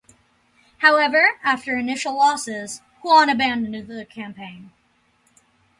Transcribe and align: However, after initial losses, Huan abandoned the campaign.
However, 0.79 1.39
after 1.43 1.77
initial 1.77 2.15
losses, 2.15 2.81
Huan 3.03 3.29
abandoned 3.29 3.87
the 3.87 4.03
campaign. 4.03 4.71